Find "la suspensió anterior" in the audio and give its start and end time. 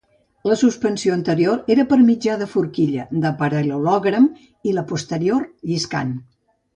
0.51-1.59